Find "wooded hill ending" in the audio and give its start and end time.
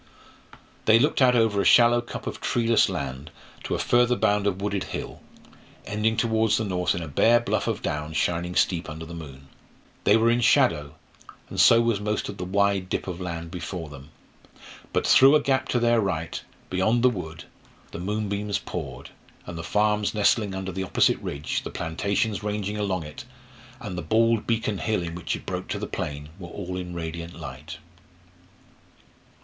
4.59-6.17